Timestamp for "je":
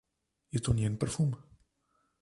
0.57-0.63